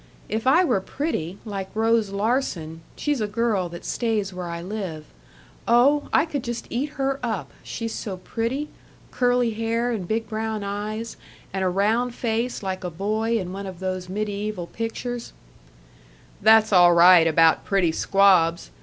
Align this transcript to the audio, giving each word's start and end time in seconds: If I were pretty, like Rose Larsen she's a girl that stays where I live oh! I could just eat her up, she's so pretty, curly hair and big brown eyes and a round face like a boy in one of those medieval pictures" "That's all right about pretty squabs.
If 0.29 0.47
I 0.47 0.63
were 0.63 0.81
pretty, 0.81 1.37
like 1.45 1.69
Rose 1.75 2.09
Larsen 2.09 2.81
she's 2.95 3.21
a 3.21 3.27
girl 3.27 3.69
that 3.69 3.85
stays 3.85 4.33
where 4.33 4.47
I 4.47 4.59
live 4.59 5.05
oh! 5.67 6.09
I 6.11 6.25
could 6.25 6.43
just 6.43 6.65
eat 6.71 6.93
her 6.93 7.19
up, 7.21 7.51
she's 7.61 7.93
so 7.93 8.17
pretty, 8.17 8.69
curly 9.11 9.51
hair 9.51 9.91
and 9.91 10.07
big 10.07 10.27
brown 10.27 10.63
eyes 10.63 11.17
and 11.53 11.63
a 11.63 11.69
round 11.69 12.15
face 12.15 12.63
like 12.63 12.83
a 12.83 12.89
boy 12.89 13.37
in 13.37 13.53
one 13.53 13.67
of 13.67 13.79
those 13.79 14.09
medieval 14.09 14.65
pictures" 14.65 15.33
"That's 16.41 16.73
all 16.73 16.93
right 16.95 17.27
about 17.27 17.63
pretty 17.63 17.91
squabs. 17.91 18.71